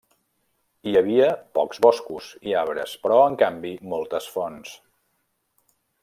Hi 0.91 0.93
havia 0.99 1.27
pocs 1.57 1.81
boscos 1.87 2.29
i 2.51 2.57
arbres, 2.61 2.95
però, 3.03 3.19
en 3.33 3.37
canvi, 3.45 3.73
moltes 3.95 4.31
fonts. 4.37 4.73